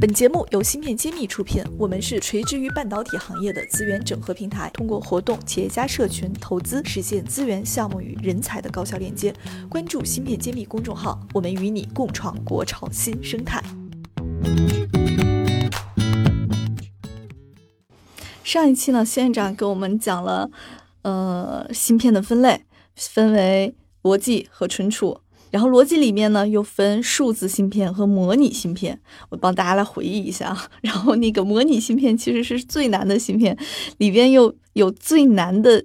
[0.00, 9.34] 本节目由芯片揭秘出品，我们是垂直于半导体行业的资源整合平台，通过活动、企业家社群、投资，实现资源、项目与人才的高效链接。
[9.68, 13.62] 关注芯片揭秘公众号，我们与你共创国潮新生态。
[18.42, 20.50] 上一期呢，谢院长给我们讲了，
[21.02, 22.64] 呃，芯片的分类，
[22.96, 25.20] 分为逻辑和存储。
[25.50, 29.00] 然后逻辑里面呢，又分数字芯片和模拟芯片。
[29.28, 30.56] 我帮大家来回忆一下。
[30.80, 33.56] 然后那个模拟芯片其实是最难的芯片，
[33.98, 35.84] 里边又有最难的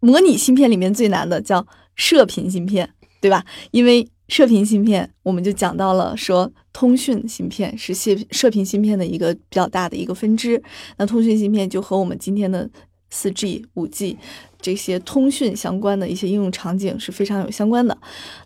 [0.00, 2.88] 模拟芯片里面最难的叫射频芯片，
[3.20, 3.44] 对吧？
[3.70, 10.62] 因为射频芯片，我们就讲到了说，通讯芯片是射射频芯片的一个比较大的一个分支。
[10.98, 12.68] 那通讯芯片就和我们今天的
[13.08, 14.18] 四 G、五 G。
[14.60, 17.96] 这些通讯相关的一些应用场景是非常有相关的。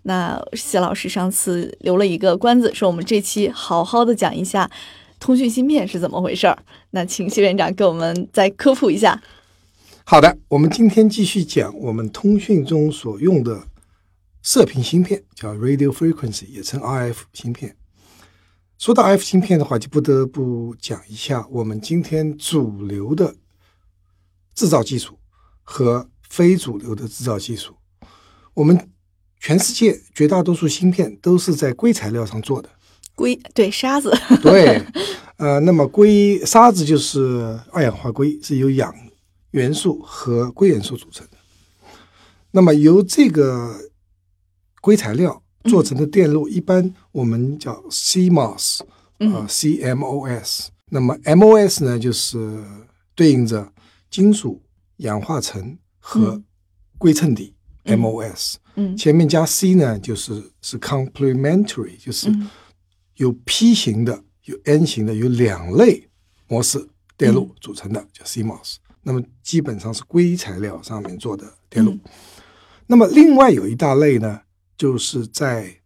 [0.02, 4.71] 那谢老师上次留了一个关子，说我们这期好好的讲一下
[5.19, 6.59] 通讯芯片是怎么回事儿。
[6.90, 9.23] 那请谢院长给我们再科普一下。
[10.05, 13.68] 好的，我们今天继续讲我们通讯中所用的
[14.43, 17.77] 射频芯片，叫 Radio Frequency，也称 RF 芯片。
[18.79, 23.37] 说到 RF 芯片的话，就不得不讲一下我们今天主流的
[24.55, 25.16] 制造技术。
[25.63, 27.74] 和非主流的制造技术，
[28.55, 28.88] 我们
[29.38, 32.68] 全世界绝大多数芯片都是在硅材料上做的。
[33.15, 34.10] 硅对沙子，
[34.43, 34.83] 对，
[35.37, 38.95] 呃，那么硅沙子就是二氧化硅，是由氧
[39.51, 41.37] 元素和硅元素组成的。
[42.52, 43.74] 那么由这个
[44.80, 48.80] 硅材料做成的电路，一般我们叫 CMOS
[49.18, 50.68] 啊，CMOS。
[50.90, 52.63] 那么 MOS 呢，就是
[53.15, 53.73] 对应着
[54.10, 54.63] 金属。
[55.03, 56.43] 氧化层和
[56.97, 62.33] 硅衬底，MOS，嗯，前面加 C 呢，就是是 complementary，就是
[63.17, 66.09] 有 P 型的，有 N 型的，有两类
[66.47, 68.77] 模式电路组成的，叫 CMOS。
[69.03, 71.99] 那么基本上是硅材料上面做的电路。
[72.87, 74.43] 那么另外有一大类呢，
[74.77, 75.77] 就是在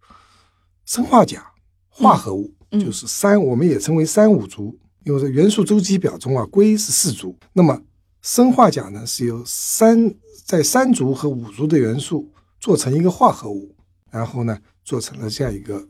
[0.85, 1.43] 砷化钾
[1.89, 7.81] 化合物，就是三，我们也称为三五族，因为在元素周期表中啊，硅是四族，那么。
[8.29, 10.13] 砷化钾呢，是由三
[10.45, 12.29] 在三族和五族的元素
[12.59, 13.73] 做成一个化合物，
[14.11, 15.87] 然后呢，做成了这样一个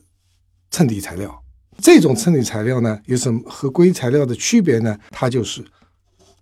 [0.70, 1.42] 衬底材料。
[1.78, 4.98] 这种衬底材料呢，有什么和硅材料的区别呢？
[5.10, 5.64] 它就是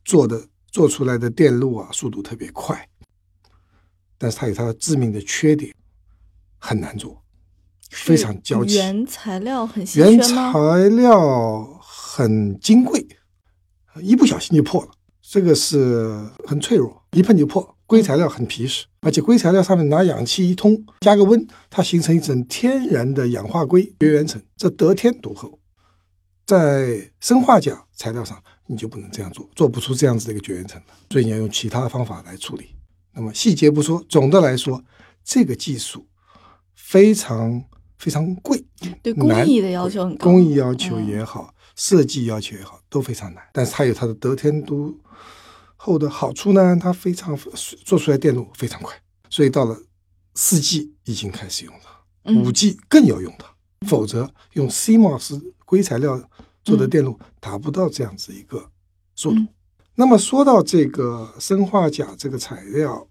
[0.05, 2.89] 做的做出来的电路啊，速度特别快，
[4.19, 5.73] 但是它有它的致命的缺点，
[6.59, 7.23] 很难做，
[7.89, 8.75] 非常娇气。
[8.75, 13.07] 原材料很原材料很金贵，
[14.03, 14.91] 一不小心就破了。
[15.35, 17.77] 这个是很脆弱，一碰就破。
[17.87, 25.59] 硅材料很皮实，而且硅材料上面拿氧气一通，加个温，它形成一层天然的氧化硅绝缘层，这得天独厚。
[26.47, 30.81] 在生化钾材料上，你就不能这样做，做不出这样子的一个绝缘层
[31.11, 32.67] 所以你要用其他方法来处理。
[33.13, 34.85] 那么细节不说，总的来说，
[35.25, 36.07] 这个技术
[36.77, 37.61] 非常
[37.99, 38.65] 非常贵，
[39.03, 43.43] 对工艺的要求很高，工艺要求也好，设计要求也好，都非常难。
[43.53, 44.99] 但是它有它的得天独。
[45.77, 47.37] 厚的好处呢，它非常
[47.85, 48.95] 做出来电路非常快，
[49.29, 49.79] 所以到了
[50.35, 53.55] 四 G 已经开始用它，五 G 更要用它，
[53.87, 56.19] 否则用 CMOS 硅材料
[56.63, 58.71] 做的电路达不到这样子一个
[59.15, 59.47] 速度。
[59.95, 63.07] 那么说到这个砷化钾这个材料，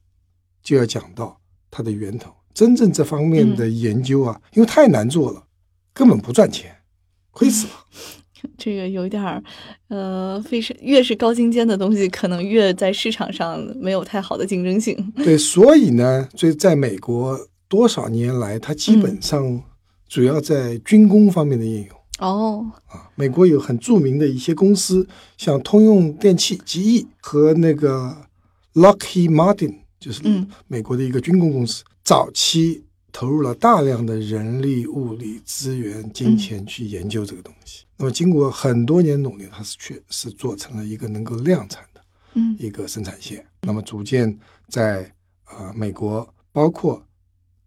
[0.63, 2.33] 就要讲到它的源头。
[2.55, 5.45] 真正这方面的研究啊，因为太难做了，
[5.93, 6.75] 根本不赚钱，
[7.29, 7.82] 亏死了。
[8.57, 9.43] 这个有点儿，
[9.89, 14.95] 呃，非是越是高精尖的东西，可能越在市场上没有太好的竞争性。
[15.17, 19.61] 对，所以呢，所以在美国多少年来，它基本上
[20.07, 21.89] 主要在军工方面的应用。
[22.19, 28.15] 哦，啊，美国有很著名的一些公司，像通用电气、GE 和那个
[28.75, 30.21] Lockheed Martin，就是
[30.67, 32.83] 美国的一个军工公司，早期
[33.13, 37.85] 投入了大量的人力、物力、资源、金钱去研究这个东西。
[37.95, 42.01] 那么经过很多年努力，它是确是做成了一个能够量产的，
[42.33, 43.45] 嗯，一个生产线。
[43.61, 44.37] 那么逐渐
[44.67, 45.09] 在
[45.45, 47.05] 呃美国，包括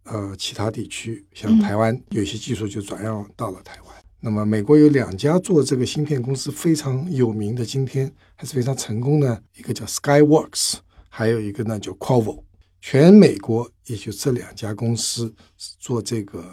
[0.03, 3.95] 呃其他地区，像台湾，有些技术就转让到了台湾。
[4.19, 10.79] 那么美国有两家做这个芯片公司非常有名的，今天还是非常成功的，一个叫 Skyworks，
[11.09, 12.43] 还有一个呢叫 Qualvo。
[12.89, 15.35] 全美国也就这两家公司
[15.81, 16.45] 做这个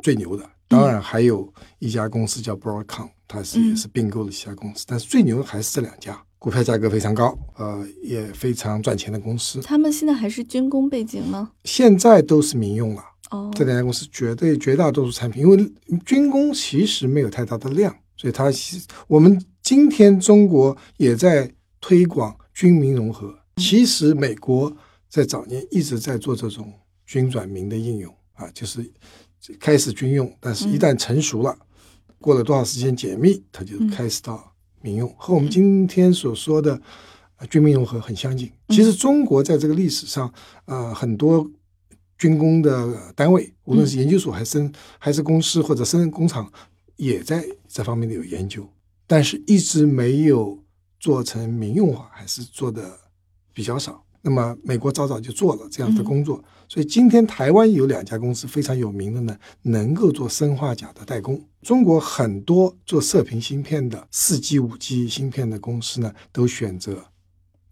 [0.00, 0.48] 最牛的。
[0.68, 9.60] 当然还有一家公司叫 Broadcom，它是也是并购了其他公司，但是最牛的还是这两家，股票价格非常高，呃，也非常赚钱的公司。
[9.60, 11.50] 他们现在还是军工背景吗？
[11.64, 13.02] 现在都是民用了。
[13.32, 15.72] 哦，这两家公司绝对绝大多数产品，因为
[16.06, 18.44] 军工其实没有太大的量，所以它
[19.08, 23.36] 我们今天中国也在推广军民融合。
[23.56, 24.74] 其实美国
[25.12, 26.72] 在早年一直在做这种
[27.04, 28.90] 军转民的应用啊，就是
[29.60, 31.54] 开始军用，但是一旦成熟了，
[32.18, 36.80] 过了多少时间解密，它就开始到民用，和我们今天所说的
[37.50, 38.50] 军民融合很相近。
[38.68, 40.32] 其实中国在这个历史上，
[40.64, 41.46] 呃，很多
[42.16, 46.50] 军工的单位，无论是研究所还是还是公司或者生工厂，
[46.96, 48.66] 也在这方面的有研究，
[49.06, 50.58] 但是一直没有
[50.98, 52.98] 做成民用化，还是做的。
[53.54, 61.44] 比较少，那么美国早早就做了这样的工作，所以今天台湾有两家公司非常有名的呢，能够做生化钾的代工。
[61.62, 67.04] 中国很多做射频芯片的四 G、五 G 芯片的公司呢，都选择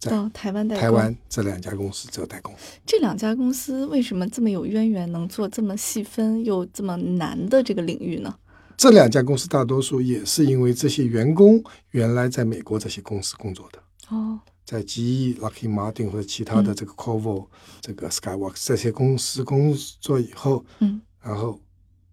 [0.01, 2.53] 在台湾代台湾这两家公司做代工。
[2.85, 8.35] 这两家公司为什么这么有渊源，能做这么细分又这么难的这个领域呢？
[8.77, 14.41] 这两家公司大多数也是因为这些员工原来在美国这些公司工作的哦。
[14.71, 17.51] 在 GE、Lucky Martin 或者其他的这个 c o v o
[17.81, 21.61] 这个 Skywalk 这些公司工作以后，嗯，然后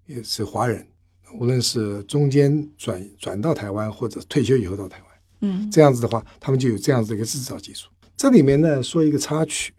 [0.07, 0.87] 也是华人，
[1.35, 5.07] 无论是中间转转到台湾或者退休以后到台湾，
[5.41, 7.89] 嗯，这样子的话，他们就有这样子的一个制造技术。
[8.15, 9.71] 这里面呢，说一个插曲，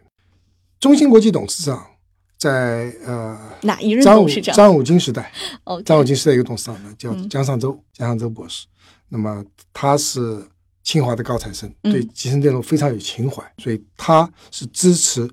[0.79, 1.85] 中芯国际董事长
[2.37, 4.55] 在呃哪一任董事长？
[4.55, 5.33] 张武金时代，
[5.65, 8.67] 哦，张武金时代一个董事长呢叫江上洲，江上洲博士，
[9.09, 10.47] 那么他是。
[10.89, 15.29] 清华的高材生对集成电路非常有情怀，所以他是支持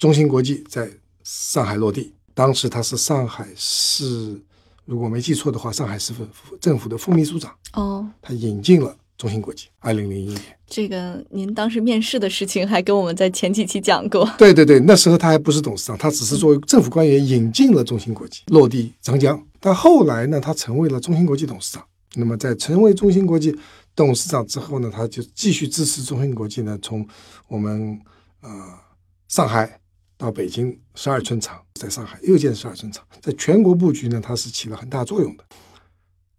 [0.00, 0.90] 中芯国际在
[1.22, 2.12] 上海落地。
[2.34, 4.36] 当时他是上海市，
[4.84, 6.12] 如果没记错的话，上海市
[6.60, 7.54] 政府的副秘书长。
[7.74, 9.68] 哦，他引进了中芯国际。
[9.78, 14.28] 二零零一年，这个您当时面试的事情还跟我们在前几期讲过。
[14.36, 19.40] 对对对，那时候他还不是董事长，他只是作为政府官员引进了中芯国际落地长江。
[19.60, 21.84] 但后来呢，他成为了中芯国际董事长。
[22.14, 23.56] 那么在成为中芯国际。
[23.98, 27.04] 董事长之后呢，他就继续支持中芯国际呢，从
[27.48, 28.00] 我们
[28.42, 28.78] 呃
[29.26, 29.80] 上海
[30.16, 35.44] 到北京十二寸厂，在上海又建十二寸厂，在全国布局呢，它是起了很大作用的。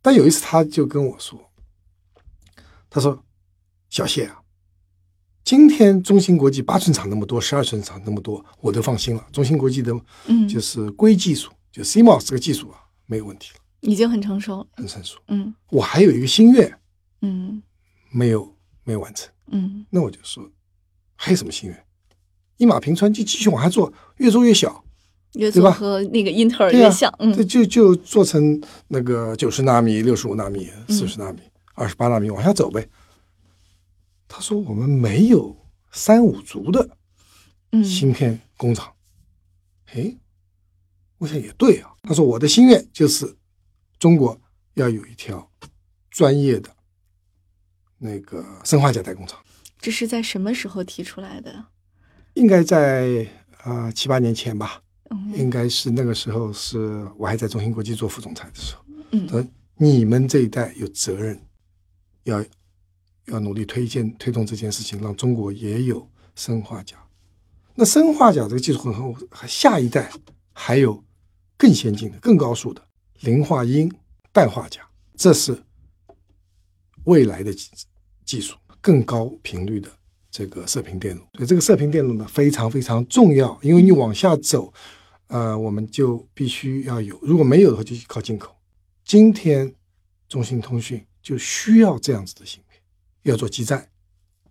[0.02, 1.38] 但有一次他就跟我说
[2.90, 3.22] ：“他说
[3.90, 4.40] 小谢啊，
[5.44, 9.28] 今天中芯国际八寸厂那么多，十二寸厂那么多，我都放心了。
[9.34, 9.94] 中芯国际的，
[10.28, 15.20] 嗯，就是硅技术，就 CMOS 这个技术啊，没有问题了，已经很成熟，很成熟。
[15.28, 16.74] 嗯，我还有一个心愿。”
[17.22, 17.62] 嗯，
[18.12, 19.30] 没有没有完成。
[19.48, 20.50] 嗯，那我就说，
[21.16, 21.86] 还有什么心愿？
[22.58, 24.84] 一马平川，就继续往下做，越做越小，
[25.34, 27.14] 越做和那个英特尔越像。
[27.20, 31.40] 嗯，这就就做成那个九十纳米、六十五纳米、四十纳米、
[31.74, 32.88] 二十八纳米往下走呗。
[34.28, 35.56] 他说我们没有
[35.92, 36.98] 三五族的
[37.84, 38.94] 芯片工厂。
[39.94, 40.16] 哎，
[41.18, 41.92] 我想也对啊。
[42.04, 43.36] 他说我的心愿就是
[43.98, 44.40] 中国
[44.76, 45.50] 要有一条
[46.12, 46.70] 专业的。
[48.00, 49.40] 那个生化钾代工厂，
[49.78, 51.66] 这是在什么时候提出来的？
[52.34, 53.28] 应该在
[53.64, 54.82] 啊七八年前吧。
[55.12, 58.84] 嗯，应该是那个时候是我还在中芯国际做副总裁的时候。
[59.12, 61.40] 嗯，说你们这一代有责任，
[62.24, 62.46] 要
[63.26, 66.96] 要努力推荐推动这件事情，让中国也有生化钾。
[67.74, 69.14] 那生化钾这个技术很好，
[69.48, 70.12] 下一代
[70.54, 71.04] 还有
[71.58, 72.82] 更先进的、更高速的
[73.22, 73.92] 磷化铟、
[74.32, 75.64] 氮化钾，这是
[77.06, 77.70] 未来的技
[78.26, 79.90] 技术更高频率的
[80.32, 84.72] 这个射频电路，所以这个射频电路呢非常非常重要，因为你往下走，
[85.28, 88.56] 呃，我们就必须要有，如果没有的话就靠进口。
[89.04, 89.74] 今天
[90.28, 92.80] 中兴通讯就需要这样子的芯片，
[93.24, 93.90] 要做基站，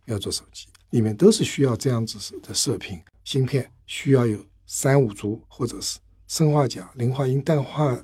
[0.06, 7.96] 要做手机，里面都是需要这样子的射频芯片，需要有三五族或者是砷化钾、磷化铟、氮化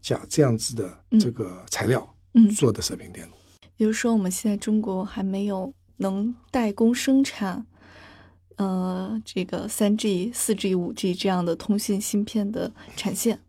[0.00, 2.16] 钾这样子的这个材料
[2.56, 3.34] 做的射频电路。
[3.82, 7.66] 比如说，我们现在中国还没有能代工生产，
[8.54, 13.40] 呃，这个三 G、四 G、五 G 这样的通信芯片的产线，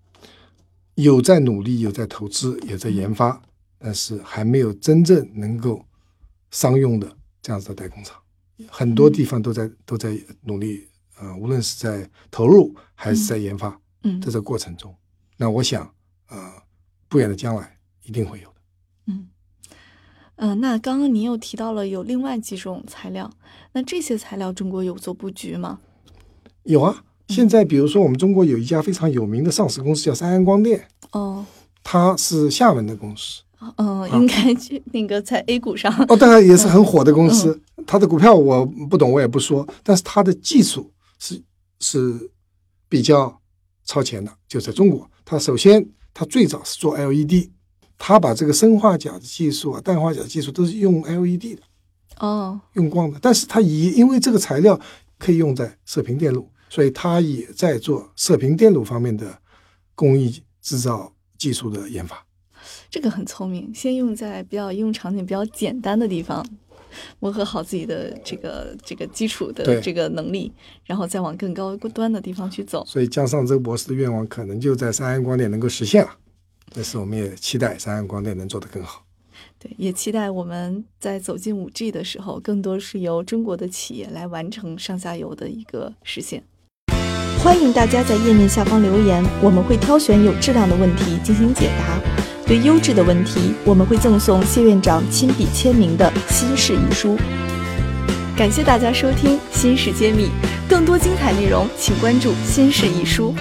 [0.96, 3.44] 有在努力，有在投资，有在研发，
[3.78, 5.86] 但是还没有真正能够
[6.50, 8.20] 商用的这样子的代工厂。
[8.68, 10.88] 很多地方都在都在努力，
[11.20, 14.96] 呃，无论是在投入还是在研发，嗯，在这个过程中，
[15.38, 15.94] 那我想，
[16.30, 16.52] 呃，
[17.08, 18.52] 不远的将来一定会有。
[20.36, 23.30] 嗯，那刚刚您又提到了有另外几种材料，
[23.74, 25.80] 那这些材料中国有做布局吗？
[26.64, 31.46] 有啊，现在比如说我们中国有一家非常有名的上市公司叫三安光电，哦，
[31.84, 33.44] 它是厦门的公司，
[33.78, 41.42] 嗯，应该去那个在 A 股上，哦，当然也是很火的公司，它的股票我不懂，我也不说，但是它的技术是
[41.80, 42.32] 是
[42.90, 43.40] 比较
[43.86, 47.52] 超前的，就在中国，它首先它最早是做 LED。
[48.06, 51.60] 它把这个生化钾的技术啊、氮化钾技术都是用 LED 的
[52.20, 54.78] 哦，用光的，但是他也因为这个材料
[55.18, 59.40] 可以用在射频电路，所以他也在做射频电路方面的
[59.96, 62.26] 工艺制造技术的研发。
[62.90, 66.46] 这个很聪明，先用在比较应用场景比较简单的地方，
[67.20, 70.52] 磨合好自己的这个这个基础的这个能力，
[70.84, 72.84] 然后再往更高端的地方去走。
[72.86, 76.12] 所以江上这个博士的愿望可能就在三安光电能够实现了。
[76.74, 79.04] 但是我们也期待三安光电能做得更好。
[79.60, 86.44] 对，也期待我们在走进五 G 的时候，更多是由中国的企业来完成上下游的一个实现。
[87.44, 92.00] 欢迎大家在页面下方留言，我们会挑选有质量的问题进行解答。
[92.46, 97.18] 对优质的问题，我们会赠送谢院长亲笔签名的新式一书。
[98.36, 100.26] 感谢大家收听《新事揭秘》，
[100.70, 103.34] 更多精彩内容请关注《新事一书》。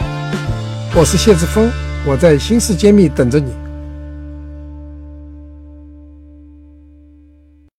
[0.94, 1.68] 我是谢志峰，
[2.04, 3.61] 我在新世揭秘等着你。